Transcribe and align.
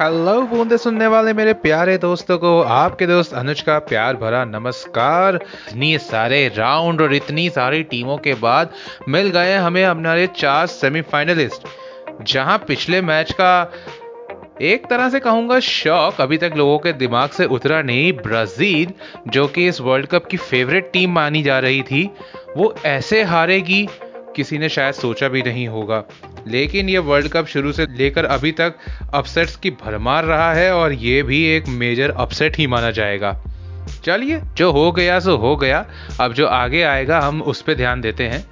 Hello 0.00 0.40
बूंदे 0.42 0.76
सुनने 0.78 1.06
वाले 1.06 1.32
मेरे 1.32 1.52
प्यारे 1.52 1.96
दोस्तों 1.98 2.36
को, 2.38 2.60
आपके 2.62 3.06
दोस्त 3.06 3.32
अनुज 3.34 3.60
का 3.60 3.78
प्यार 3.78 4.16
भरा 4.16 4.44
नमस्कार। 4.44 5.34
इतनी 5.34 5.98
सारे 5.98 6.46
राउंड 6.48 7.00
और 7.00 7.14
इतनी 7.14 7.48
सारी 7.50 7.82
टीमों 7.82 8.16
के 8.18 8.34
बाद 8.34 8.74
मिल 9.08 9.30
गए 9.30 9.56
हमें 9.56 9.82
हमारे 9.84 10.26
चार 10.36 10.66
सेमीफाइनलिस्ट 10.66 11.66
जहाँ 12.24 12.58
पिछले 12.58 13.00
मैच 13.02 13.32
का 13.40 13.72
एक 14.62 14.86
तरह 14.86 15.10
से 15.10 15.20
कहूँगा 15.20 15.60
शौक 15.60 16.20
अभी 16.20 16.38
तक 16.38 16.52
लोगों 16.56 16.78
के 16.78 16.92
दिमाग 16.94 17.30
से 17.30 17.44
उतरा 17.46 17.82
नहीं। 17.82 18.12
ब्राज़ील, 18.12 18.92
जो 19.28 19.46
कि 19.48 19.66
इस 19.68 19.80
वर्ल्ड 19.80 20.06
कप 20.06 20.26
की 20.26 20.36
फेवरेट 20.36 20.90
टीम 20.92 21.12
मानी 21.12 21.42
जा 21.42 21.58
रही 21.58 21.82
थी, 21.82 22.10
वो 22.56 22.74
ऐसे 22.86 23.22
हारेगी, 23.24 23.88
किसी 24.36 24.58
ने 24.58 24.68
शायद 24.68 24.94
सोचा 24.94 25.28
भी 25.28 25.42
नहीं 25.42 25.68
होगा। 25.68 26.04
लेकिन 26.48 26.88
ये 26.88 26.98
वर्ल्ड 26.98 27.28
कप 27.28 27.46
शुरू 27.46 27.72
से 27.72 27.86
लेकर 27.96 28.24
अभी 28.24 28.52
तक 28.52 28.74
अपसेट्स 29.14 29.56
की 29.56 29.70
भरमार 29.70 30.24
रहा 30.24 30.52
है 30.54 30.72
और 30.72 30.92
ये 30.92 31.22
भी 31.22 31.44
एक 31.46 31.68
मेजर 31.68 32.10
अपसेट 32.10 32.56
ही 32.58 32.66
माना 32.66 32.90
जाएगा। 32.90 33.36
चलिए, 34.04 34.40
जो 34.56 34.70
हो 34.72 34.90
गया 34.92 35.18
सो 35.20 35.36
हो 35.36 35.56
गया। 35.56 35.84
अब 36.20 36.32
जो 36.32 36.46
आगे 36.46 36.82
आएगा, 36.82 37.20
हम 37.20 37.42
उस 37.42 37.62
पर 37.62 37.74
ध्यान 37.74 38.00
देते 38.00 38.24
हैं। 38.24 38.44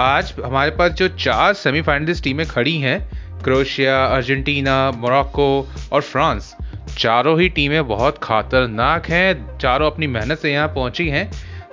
आज 0.00 0.32
हमारे 0.44 0.70
पास 0.70 0.90
जो 0.92 1.08
चार 1.08 1.52
सेमीफाइनलिस्ट 1.54 2.24
टीमें 2.24 2.46
खड़ी 2.46 2.76
हैं 2.78 2.98
क्रोशिया 3.42 4.04
अर्जेंटीना, 4.06 4.90
मोरक्को 4.90 5.68
और 5.92 6.02
फ्रांस, 6.02 6.54
चारों 6.98 7.40
ही 7.40 7.48
टीमें 7.48 7.86
बहुत 7.88 8.18
खतरनाक 8.22 9.06
हैं, 9.06 9.58
चारों 9.58 9.90
अपनी 9.90 10.06
मेहनत 10.06 10.38
से 10.38 10.52
यहाँ 10.52 10.68
पहुँची 10.68 11.08
हैं 11.08 11.30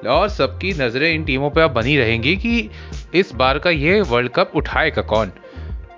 और 0.08 0.30
सबकी 0.30 0.74
नज़रें 0.74 1.14
इन 1.14 1.24
टीमों 1.24 1.50
पर 1.50 1.68
बनी 1.68 1.98
रहेंगी 1.98 2.36
कि 2.36 2.70
इस 3.16 3.34
बार 3.36 3.60
का 3.60 3.70
ये 3.70 4.02
वर्ल्ड 4.02 4.32
कप 4.32 4.52
उठाएगा 4.56 5.02
कौन। 5.02 5.32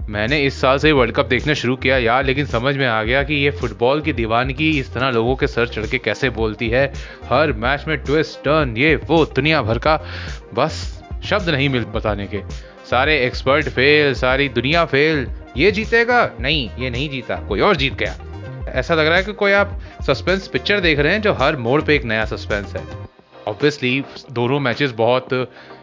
मैंने 0.09 0.39
इस 0.41 0.61
साल 0.61 0.77
से 0.77 0.91
वर्ल्ड 0.91 1.15
कप 1.15 1.25
देखना 1.25 1.53
शुरू 1.53 1.75
किया 1.75 1.97
यार, 1.97 2.25
लेकिन 2.25 2.45
समझ 2.45 2.77
में 2.77 2.87
आ 2.87 3.03
गया 3.03 3.23
कि 3.23 3.33
ये 3.33 3.51
फुटबॉल 3.51 4.01
की 4.01 4.13
दीवानगी 4.13 4.79
इस 4.79 4.93
तरह 4.93 5.09
लोगों 5.09 5.35
के 5.35 5.47
सर 5.47 5.67
चढ़ 5.67 5.85
के 5.85 5.97
कैसे 5.97 6.29
बोलती 6.29 6.69
है। 6.69 6.93
हर 7.25 7.51
मैच 7.51 7.85
में 7.87 7.97
ट्विस्ट 7.97 8.39
टर्न 8.39 8.77
ये, 8.77 8.95
वो, 8.95 9.25
दुनिया 9.25 9.61
भर 9.61 9.77
का 9.77 10.05
बस 10.53 11.03
शब्द 11.25 11.49
नहीं 11.49 11.69
मिल 11.69 11.83
बताने 11.83 12.27
के। 12.27 12.41
सारे 12.89 13.19
एक्सपर्ट 13.19 13.69
फेल 13.69 14.13
सारी 14.13 14.49
दुनिया 14.49 14.85
फेल 14.85 15.27
ये 15.57 15.71
जीतेगा? 15.71 16.31
नहीं, 16.39 16.69
ये 16.79 16.89
नहीं 16.89 17.09
जीता, 17.09 17.35
कोई 17.35 17.59
और 17.59 17.75
जीत 17.75 17.93
गया। 17.93 18.15
ऐसा 18.69 18.95
लग 18.95 19.07
रहा 19.07 19.17
है 19.17 19.23
कि 19.23 19.33
कोई 19.33 19.51
आप 19.51 19.81
सस्पेंस 20.07 20.47
पिक्चर 20.47 20.79
देख 20.79 20.99
रहे 20.99 21.13
हैं 21.13 21.21
जो 21.21 21.33
हर 21.33 21.55
मोड़ 21.55 21.81
पे 21.81 21.95
एक 21.95 22.03
नया 22.03 22.25
सस्पेंस 22.25 22.75
है। 22.75 23.04
ऑब्वियसली 23.47 24.03
दोनों 24.31 24.59
मैचेस 24.59 24.91
बहुत 24.91 25.33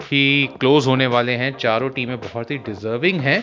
ही 0.02 0.46
क्लोज 0.60 0.86
होने 0.86 1.06
वाले 1.06 1.32
हैं। 1.32 1.52
चारों 1.52 1.88
टीमें 1.91 2.16
बहुत 2.20 2.50
ही 2.50 2.58
डिजर्विंग 2.58 3.20
हैं। 3.20 3.42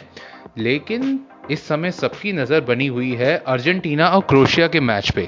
लेकिन 0.58 1.20
इस 1.52 1.68
समय 1.68 1.92
सबकी 1.92 2.34
नज़र 2.34 2.62
बनी 2.62 2.88
हुई 2.88 3.14
है 3.16 3.38
अर्जेंटीना 3.48 4.08
और 4.08 4.22
क्रोशिया 4.22 4.68
के 4.68 4.80
मैच 4.80 5.10
पे। 5.10 5.28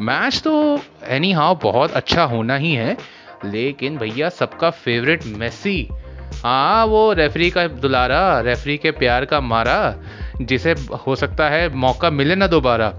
मैच 0.00 0.40
तो 0.44 0.80
एनी 1.08 1.32
हाउ 1.32 1.54
बहुत 1.54 1.92
अच्छा 1.92 2.24
होना 2.24 2.56
ही 2.56 2.72
है। 2.72 2.96
लेकिन 3.44 3.96
भैया, 3.98 4.28
सबका 4.28 4.70
फेवरेट 4.70 5.24
मेसी 5.26 5.88
हाँ 6.44 6.86
वो 6.86 7.12
रेफरी 7.12 7.50
का 7.50 7.66
दुलारा 7.68 8.40
रेफरी 8.40 8.76
के 8.76 8.90
प्यार 8.90 9.24
का 9.24 9.40
मारा, 9.40 9.94
जिसे 10.42 10.74
हो 11.06 11.14
सकता 11.16 11.48
है 11.48 11.68
मौका 11.74 12.10
मिले 12.10 12.34
ना 12.34 12.46
दोबारा। 12.46 12.92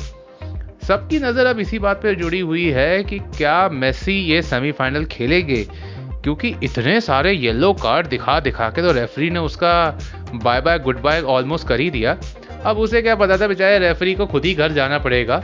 सबकी 0.89 1.17
नज़र 1.19 1.45
अब 1.45 1.59
इसी 1.59 1.79
बात 1.79 1.97
पर 2.03 2.15
जुड़ी 2.15 2.39
हुई 2.39 2.65
है 2.71 3.03
कि 3.03 3.17
क्या 3.19 3.57
मेसी 3.69 4.13
ये 4.25 4.41
सेमीफाइनल 4.41 5.03
खेलेंगे? 5.05 5.63
क्योंकि 6.23 6.53
इतने 6.63 6.99
सारे 7.01 7.31
येलो 7.31 7.71
कार्ड 7.73 8.07
दिखा 8.07 8.39
दिखा 8.39 8.69
के 8.69 8.81
तो 8.81 8.91
रेफरी 8.91 9.29
ने 9.29 9.39
उसका 9.39 9.73
bye 10.35 10.61
bye 10.61 10.79
good 10.79 11.01
bye 11.01 11.21
almost 11.21 11.67
कर 11.67 11.79
ही 11.79 11.89
दिया। 11.89 12.17
अब 12.65 12.77
उसे 12.77 13.01
क्या 13.01 13.15
पता 13.15 13.37
था 13.37 13.47
बेचारे 13.47 13.77
रेफरी 13.79 14.13
को 14.13 14.25
खुद 14.25 14.45
ही 14.45 14.53
घर 14.53 14.71
जाना 14.71 14.99
पड़ेगा। 14.99 15.41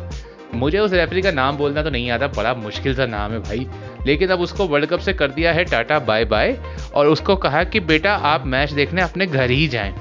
मुझे 0.55 0.79
उस 0.79 0.93
रेफरी 0.93 1.21
का 1.21 1.31
नाम 1.31 1.57
बोलना 1.57 1.83
तो 1.83 1.89
नहीं 1.89 2.09
आता, 2.11 2.27
बड़ा 2.27 2.53
मुश्किल 2.53 2.95
सा 2.95 3.05
नाम 3.05 3.31
है 3.31 3.39
भाई। 3.39 3.67
लेकिन 4.07 4.29
अब 4.29 4.41
उसको 4.41 4.67
वर्ल्ड 4.67 4.89
कप 4.89 4.99
से 4.99 5.13
कर 5.13 5.31
दिया 5.31 5.53
है 5.53 5.65
टाटा 5.65 5.99
बाय 5.99 6.25
बाय 6.25 6.57
और 6.95 7.07
उसको 7.07 7.35
कहा 7.35 7.63
कि 7.63 7.79
बेटा 7.83 8.15
आप 8.25 8.45
मैच 8.47 8.71
देखने 8.71 9.01
अपने 9.01 9.25
घर 9.27 9.49
ही 9.49 9.67
जाएँ। 9.67 9.93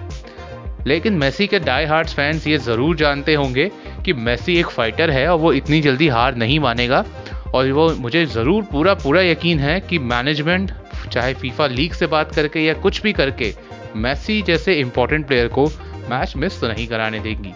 लेकिन 0.86 1.14
मेसी 1.14 1.46
के 1.46 1.58
डाई 1.58 1.84
हार्ट्स 1.84 2.14
फैंस 2.14 2.46
ये 2.46 2.58
ज़रूर 2.58 2.96
जानते 2.96 3.34
होंगे 3.34 3.70
कि 4.04 4.12
मेसी 4.12 4.58
एक 4.58 4.66
फाइटर 4.66 5.10
है 5.10 5.26
और 5.28 5.38
वो 5.38 5.52
इतनी 5.52 5.80
जल्दी 5.80 6.08
हार 6.08 6.36
नहीं 6.36 6.58
मानेगा। 6.60 7.04
और 7.54 7.70
वो 7.72 7.88
मुझे 7.94 8.24
ज़रूर 8.26 8.62
पूरा 8.62 8.94
पूरा 8.94 9.20
यकीन 9.22 9.58
है 9.58 9.78
कि 9.80 9.98
मैनेजमेंट 9.98 10.72
चाहे 11.12 11.34
फीफा 11.34 11.66
लीग 11.66 11.92
से 11.92 12.06
बात 12.06 12.34
करके 12.34 12.60
या 12.60 12.74
कुछ 12.74 13.02
भी 13.02 13.12
करके, 13.12 13.52
मेसी 13.96 14.40
जैसे 14.42 14.74
इंपॉर्टेंट 14.74 15.26
प्लेयर 15.26 15.48
को 15.48 15.66
मैच 16.10 16.32
मिस 16.36 16.60
तो 16.60 16.68
नहीं 16.68 16.86
कराने 16.86 17.20
देंगी। 17.20 17.52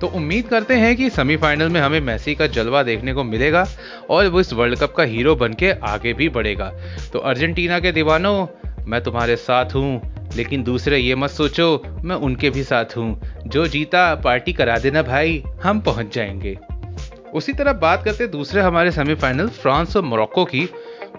तो 0.00 0.06
उम्मीद 0.06 0.46
करते 0.48 0.74
हैं 0.74 0.94
कि 0.96 1.08
सेमीफाइनल 1.10 1.68
में 1.68 1.80
हमें 1.80 2.00
मेसी 2.00 2.34
का 2.34 2.46
जलवा 2.46 2.82
देखने 2.82 3.12
को 3.12 3.24
मिलेगा 3.24 3.66
और 4.10 4.26
वो 4.26 4.40
इस 4.40 4.52
वर्ल्ड 4.52 4.78
कप 4.78 4.94
का 4.96 5.02
हीरो 5.04 5.34
बन 5.36 5.52
के 5.52 5.70
आगे 5.84 6.12
भी 6.12 6.28
बढ़ेगा। 6.28 6.72
तो 7.12 7.18
अर्जेंटीना 7.20 7.78
के 7.80 7.92
दीवानों, 7.92 8.46
मैं 8.86 9.02
तुम्हारे 9.02 9.36
साथ 9.36 9.74
हूँ। 9.74 10.15
लेकिन 10.34 10.62
दूसरे 10.62 10.98
ये 10.98 11.14
मत 11.14 11.30
सोचो, 11.30 11.82
मैं 12.04 12.16
उनके 12.16 12.50
भी 12.50 12.62
साथ 12.62 12.96
हूँ। 12.96 13.20
जो 13.46 13.66
जीता, 13.66 14.14
पार्टी 14.14 14.52
करा 14.52 14.78
देना 14.78 15.02
भाई, 15.02 15.42
हम 15.62 15.80
पहुँच 15.80 16.14
जाएँगे। 16.14 16.58
उसी 17.34 17.52
तरह 17.52 17.72
बात 17.72 18.04
करते 18.04 18.26
दूसरे 18.26 18.60
हमारे 18.60 18.90
सेमीफाइनल 18.90 19.48
फ्रांस 19.48 19.96
और 19.96 20.02
मोरक्को 20.02 20.44
की। 20.44 20.68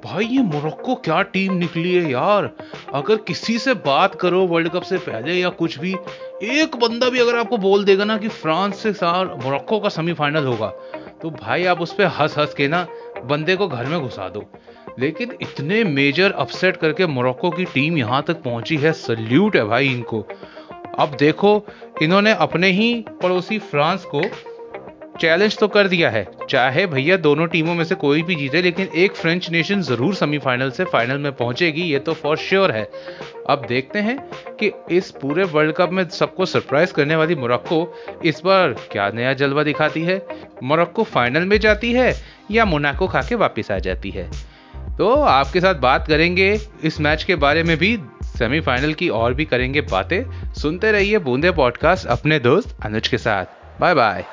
भाई, 0.05 0.25
ये 0.25 0.41
मोरक्को 0.41 0.95
क्या 0.95 1.21
टीम 1.21 1.53
निकली 1.53 1.93
है 1.93 2.11
यार? 2.11 2.49
अगर 2.93 3.15
किसी 3.17 3.57
से 3.59 3.73
बात 3.73 4.15
करो 4.15 4.45
वर्ल्ड 4.47 4.69
कप 4.69 4.81
से 4.81 4.97
पहले 4.97 5.33
या 5.33 5.49
कुछ 5.49 5.79
भी, 5.79 5.95
एक 6.43 6.75
बंदा 6.75 7.09
भी 7.09 7.19
अगर 7.19 7.35
आपको 7.35 7.57
बोल 7.57 7.83
देगा 7.85 8.03
ना 8.03 8.17
कि 8.17 8.27
फ्रांस 8.27 8.83
से 8.83 8.91
मोरक्को 9.03 9.79
का 9.79 9.89
सेमीफाइनल 9.89 10.45
होगा 10.45 10.67
तो 11.21 11.29
भाई 11.29 11.65
आप 11.65 11.81
उस 11.81 11.93
पर 11.93 12.05
हंस 12.05 12.37
हंस 12.37 12.53
के 12.53 12.67
ना, 12.67 12.87
बंदे 13.25 13.55
को 13.55 13.67
घर 13.67 13.85
में 13.85 13.99
घुसा 13.99 14.29
दो। 14.29 14.45
लेकिन 14.99 15.31
इतने 15.41 15.83
मेजर 15.83 16.31
अपसेट 16.31 16.77
करके 16.77 17.05
मोरक्को 17.07 17.49
की 17.49 17.65
टीम 17.65 17.97
यहाँ 17.97 18.23
तक 18.27 18.41
पहुँची 18.43 18.77
है। 18.77 18.93
सल्यूट 18.93 19.55
है 19.55 19.63
भाई 19.63 19.87
इनको। 19.87 20.25
अब 20.99 21.15
देखो, 21.19 21.65
इन्होंने 22.01 22.31
अपने 22.33 22.71
ही 22.71 22.93
पड़ोसी 23.21 23.59
फ्रांस 23.59 24.05
को 24.05 24.21
चैलेंज 25.21 25.57
तो 25.59 25.67
कर 25.67 25.87
दिया 25.87 26.09
है। 26.09 26.25
चाहे 26.49 26.85
भैया 26.87 27.15
दोनों 27.17 27.45
टीमों 27.47 27.73
में 27.75 27.83
से 27.83 27.95
कोई 27.95 28.21
भी 28.21 28.35
जीते, 28.35 28.61
लेकिन 28.61 28.87
एक 28.95 29.15
फ्रेंच 29.15 29.49
नेशन 29.51 29.81
ज़रूर 29.81 30.13
सेमीफाइनल 30.15 30.71
से 30.71 30.83
फाइनल 30.83 31.17
में 31.17 31.31
पहुंचेगी, 31.31 31.81
ये 31.81 31.99
तो 31.99 32.13
फॉर 32.13 32.37
श्योर 32.37 32.71
है। 32.71 32.83
अब 33.49 33.65
देखते 33.69 33.99
हैं 33.99 34.17
कि 34.59 34.71
इस 34.91 35.09
पूरे 35.11 35.43
वर्ल्ड 35.43 35.75
कप 35.75 35.91
में 35.91 36.07
सबको 36.09 36.45
सरप्राइज़ 36.45 36.93
करने 36.93 37.15
वाली 37.15 37.35
मोरक्को 37.35 37.93
इस 38.25 38.41
बार 38.45 38.75
क्या 38.91 39.09
नया 39.09 39.33
जलवा 39.33 39.63
दिखाती 39.63 40.03
है? 40.03 40.21
मोरक्को 40.63 41.03
फाइनल 41.03 41.45
में 41.45 41.59
जाती 41.59 41.93
है 41.93 42.13
या 42.51 42.65
मोनाको 42.65 43.07
खा 43.07 43.21
के 43.21 43.35
वापिस 43.35 43.71
आ 43.71 43.79
जाती 43.79 44.09
है? 44.09 44.29
तो 44.97 45.13
आपके 45.13 45.61
साथ 45.61 45.75
बात 45.75 46.07
करेंगे। 46.07 46.59
इस 46.83 46.99
मैच 47.01 47.23
के 47.23 47.35
बारे 47.35 47.63
में 47.63 47.77
भी, 47.77 47.99
सेमीफाइनल 48.23 48.93
की 48.93 49.09
और 49.09 49.33
भी 49.33 49.45
करेंगे 49.45 49.81
बातें। 49.81 50.53
सुनते 50.53 50.91
रहिए 50.91 51.17
बूंदे 51.17 51.51
पॉडकास्ट 51.51 52.07
अपने 52.07 52.39
दोस्त 52.39 52.77
अनुज 52.85 53.07
के 53.07 53.17
साथ। 53.17 53.45
Bye 53.81 53.93
bye. 53.93 54.25